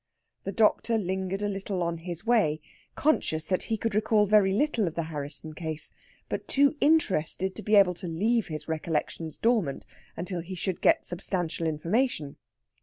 [0.45, 2.59] The doctor lingered a little on his way,
[2.95, 5.93] conscious that he could recall very little of the Harrisson case,
[6.27, 9.85] but too interested to be able to leave his recollections dormant
[10.17, 12.37] until he should get substantial information.